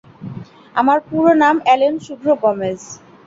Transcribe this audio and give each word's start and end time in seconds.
আমার 0.75 0.99
পুরো 1.07 1.31
নাম 1.43 1.55
অ্যালেন 1.65 1.93
শুভ্র 2.05 2.27
গমেজ। 2.43 2.79